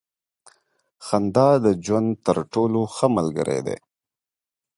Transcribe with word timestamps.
•خندا 1.05 1.49
د 1.65 1.67
ژوند 1.85 2.09
تر 2.25 2.37
ټولو 2.53 2.79
ښه 2.95 3.07
ملګری 3.17 3.59
دی. 3.67 3.77